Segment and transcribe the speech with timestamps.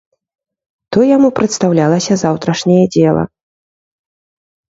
[0.95, 3.23] То яму прадстаўлялася заўтрашняе дзела.